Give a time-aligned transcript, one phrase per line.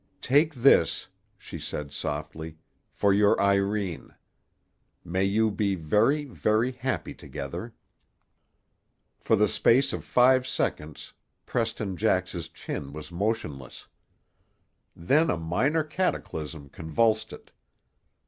[0.23, 2.57] "Take this," she said softly,
[2.89, 4.15] "for your Irene.
[5.05, 7.75] May you be very, very happy together!"
[9.19, 11.13] For the space of five seconds
[11.45, 13.87] Preston Jax's chin was motionless.
[14.95, 17.51] Then a minor cataclysm convulsed it.